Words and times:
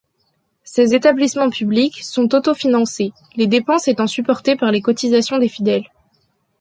Ces 0.63 0.95
établissements 0.95 1.51
publics 1.51 2.01
sont 2.03 2.33
auto-financés, 2.33 3.13
les 3.35 3.45
dépenses 3.45 3.87
étant 3.87 4.07
supportées 4.07 4.55
par 4.55 4.71
les 4.71 4.81
cotisations 4.81 5.37
des 5.37 5.47
fidèles. 5.47 5.85